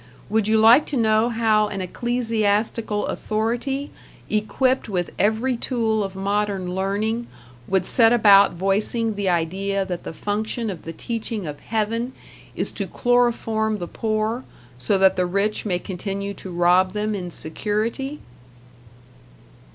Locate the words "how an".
1.29-1.79